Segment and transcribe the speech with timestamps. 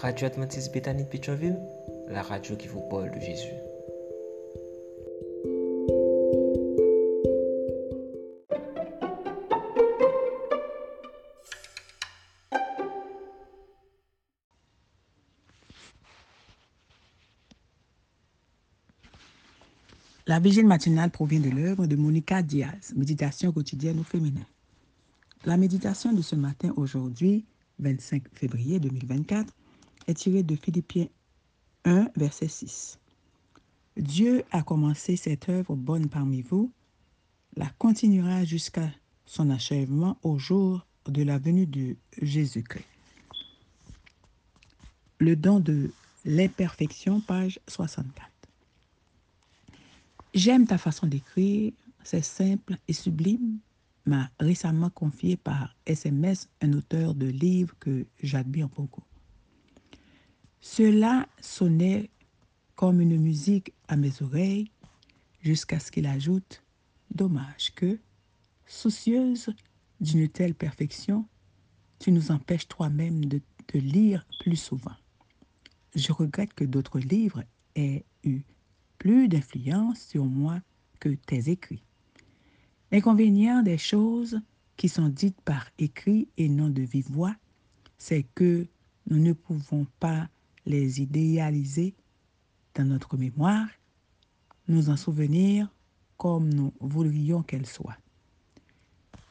[0.00, 1.60] Radio Adventiste Bethany de Pétionville,
[2.08, 3.52] la radio qui vous parle de Jésus.
[20.26, 24.46] La vigile matinale provient de l'œuvre de Monica Diaz, Méditation quotidienne au féminin.
[25.44, 27.44] La méditation de ce matin, aujourd'hui,
[27.80, 29.52] 25 février 2024,
[30.10, 31.08] est tirée de Philippiens
[31.84, 32.98] 1, verset 6.
[33.96, 36.72] Dieu a commencé cette œuvre bonne parmi vous,
[37.56, 38.90] la continuera jusqu'à
[39.24, 42.84] son achèvement au jour de la venue de Jésus-Christ.
[45.18, 45.90] Le don de
[46.24, 48.28] l'imperfection, page 64.
[50.34, 51.72] J'aime ta façon d'écrire,
[52.04, 53.58] c'est simple et sublime,
[54.06, 59.02] m'a récemment confié par SMS un auteur de livres que j'admire beaucoup.
[60.60, 62.10] Cela sonnait
[62.76, 64.70] comme une musique à mes oreilles
[65.42, 66.62] jusqu'à ce qu'il ajoute
[67.14, 67.98] Dommage que,
[68.66, 69.52] soucieuse
[70.00, 71.26] d'une telle perfection,
[71.98, 74.94] tu nous empêches toi-même de te lire plus souvent.
[75.94, 77.42] Je regrette que d'autres livres
[77.74, 78.42] aient eu
[78.98, 80.60] plus d'influence sur moi
[81.00, 81.82] que tes écrits.
[82.92, 84.40] L'inconvénient des choses
[84.76, 87.34] qui sont dites par écrit et non de vive voix,
[87.98, 88.66] c'est que
[89.08, 90.28] nous ne pouvons pas
[90.66, 91.94] les idéaliser
[92.74, 93.68] dans notre mémoire,
[94.68, 95.68] nous en souvenir
[96.16, 97.96] comme nous voudrions qu'elles soient.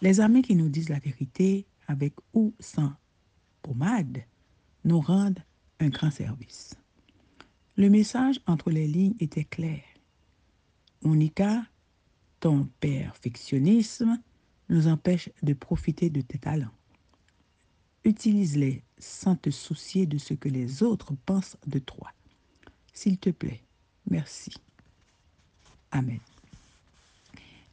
[0.00, 2.92] Les amis qui nous disent la vérité, avec ou sans
[3.62, 4.24] pommade,
[4.84, 5.42] nous rendent
[5.78, 6.74] un grand service.
[7.76, 9.82] Le message entre les lignes était clair.
[11.02, 11.64] Monica,
[12.40, 14.20] ton perfectionnisme
[14.68, 16.74] nous empêche de profiter de tes talents.
[18.04, 22.12] Utilise-les sans te soucier de ce que les autres pensent de toi.
[22.92, 23.62] S'il te plaît,
[24.08, 24.52] merci.
[25.90, 26.20] Amen.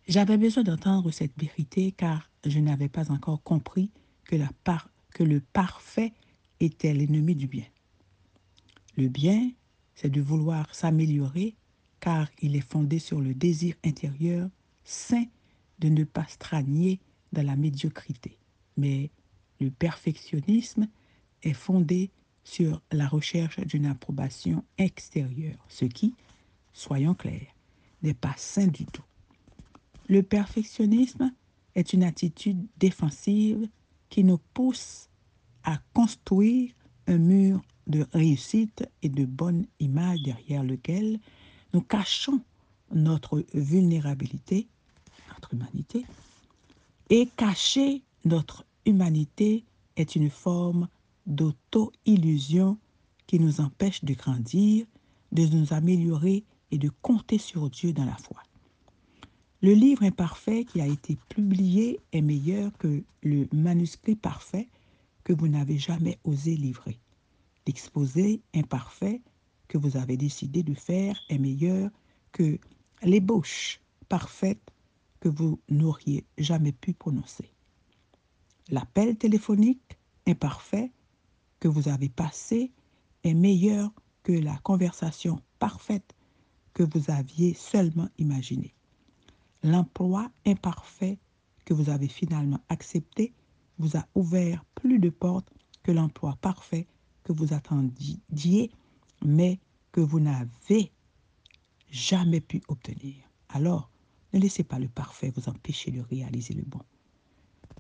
[0.08, 3.92] J'avais besoin d'entendre cette vérité car je n'avais pas encore compris
[4.26, 6.14] que, la par que le parfait
[6.60, 7.66] était l'ennemi du bien.
[8.98, 9.52] Le bien,
[9.96, 11.56] c'est de vouloir s'améliorer
[12.00, 14.50] car il est fondé sur le désir intérieur
[14.84, 15.26] sain
[15.78, 17.00] de ne pas stranier
[17.34, 18.38] dans la médiocrité.
[18.78, 19.12] Mais
[19.60, 20.88] le perfectionnisme
[21.44, 22.12] est fondé
[22.44, 26.16] sur la recherche d'une approbation extérieure, ce qui,
[26.74, 27.56] soyons clairs,
[28.02, 29.04] n'est pas sain du tout.
[30.08, 31.32] Le perfectionnisme
[31.76, 33.68] est une attitude défensive
[34.10, 35.10] qui nous pousse
[35.64, 36.72] à construire
[37.08, 41.20] un mur de réussite et de bonne image derrière lequel
[41.74, 42.42] nous cachons
[42.92, 44.68] notre vulnérabilité,
[45.30, 46.06] notre humanité,
[47.10, 49.64] et cacher notre humanité
[49.96, 50.88] est une forme
[51.30, 52.78] d'auto-illusion
[53.28, 54.86] qui nous empêche de grandir,
[55.32, 58.44] de nous améliorer et de compter sur Dieu dans la foi.
[59.62, 64.68] Le livre imparfait qui a été publié est meilleur que le manuscrit parfait
[65.24, 66.98] que vous n'avez jamais osé livrer.
[67.68, 69.22] L'exposé imparfait
[69.68, 71.92] que vous avez décidé de faire est meilleur
[72.32, 72.58] que
[73.04, 74.72] l'ébauche parfaite
[75.20, 77.52] que vous n'auriez jamais pu prononcer.
[78.70, 80.92] L'appel téléphonique imparfait
[81.60, 82.72] que vous avez passé
[83.24, 83.92] est meilleur
[84.24, 86.16] que la conversation parfaite
[86.74, 88.74] que vous aviez seulement imaginée.
[89.64, 91.20] L'emploi imparfait
[91.66, 93.34] que vous avez finalement accepté
[93.78, 95.52] vous a ouvert plus de portes
[95.84, 96.88] que l'emploi parfait
[97.24, 98.72] que vous attendiez,
[99.24, 99.60] mais
[99.92, 100.92] que vous n'avez
[101.90, 103.16] jamais pu obtenir.
[103.50, 103.90] Alors,
[104.34, 106.82] ne laissez pas le parfait vous empêcher de réaliser le bon.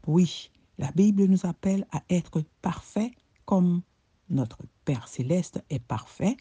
[0.07, 3.12] Oui, la Bible nous appelle à être parfait
[3.49, 3.81] comme
[4.29, 6.37] notre Père céleste est parfait,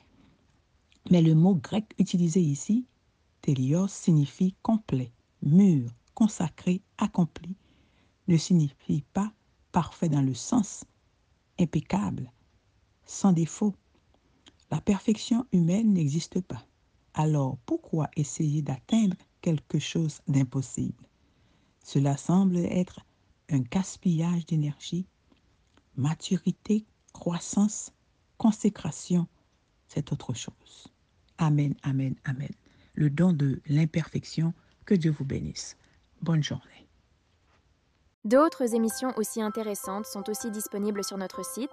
[1.11, 2.85] mais le mot grec utilisé ici,
[3.41, 5.11] télios, signifie complet,
[5.41, 7.57] mûr, consacré, accompli,
[8.27, 9.33] ne signifie pas
[9.73, 10.85] parfait dans le sens
[11.59, 12.31] impeccable,
[13.07, 13.75] sans défaut.
[14.71, 16.67] La perfection humaine n'existe pas.
[17.15, 21.09] Alors pourquoi essayer d'atteindre quelque chose d'impossible?
[21.83, 23.01] Cela semble être
[23.49, 25.07] un gaspillage d'énergie.
[25.97, 26.85] Maturité,
[27.19, 27.93] croissance,
[28.39, 29.27] consécration,
[29.89, 30.89] c'est autre chose.
[31.39, 32.51] Amen, amen, amen.
[32.95, 34.55] Le don de l'imperfection,
[34.87, 35.77] que Dieu vous bénisse.
[36.23, 36.89] Bonne journée.
[38.25, 41.71] D'autres émissions aussi intéressantes sont aussi disponibles sur notre site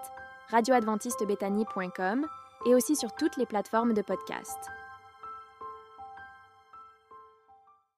[0.50, 2.26] radioadventistebethany.com
[2.66, 4.58] et aussi sur toutes les plateformes de podcast.